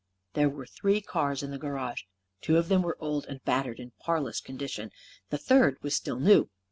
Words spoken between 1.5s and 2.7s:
the garage. Two of